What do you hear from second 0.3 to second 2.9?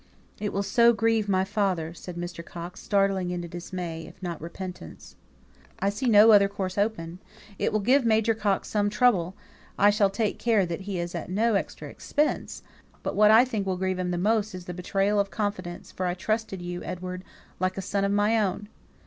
"It will so grieve my father," said Mr. Coxe,